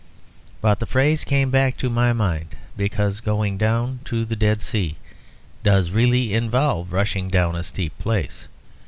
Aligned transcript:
But 0.61 0.79
the 0.79 0.87
phrase 0.87 1.23
came 1.23 1.51
back 1.51 1.75
into 1.75 1.87
my 1.91 2.11
mind 2.11 2.55
because 2.75 3.19
going 3.19 3.59
down 3.59 3.99
to 4.05 4.25
the 4.25 4.35
Dead 4.35 4.59
Sea 4.59 4.95
does 5.61 5.91
really 5.91 6.33
involve 6.33 6.91
rushing 6.91 7.27
down 7.27 7.55
a 7.55 7.61
steep 7.61 7.95
place. 7.99 8.47